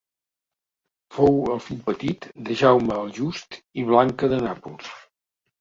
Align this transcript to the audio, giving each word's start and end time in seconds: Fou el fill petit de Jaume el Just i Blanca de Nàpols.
Fou 1.17 1.37
el 1.55 1.61
fill 1.65 1.83
petit 1.91 2.27
de 2.49 2.57
Jaume 2.63 2.97
el 3.05 3.13
Just 3.19 3.59
i 3.83 3.87
Blanca 3.91 4.31
de 4.33 4.45
Nàpols. 4.49 4.91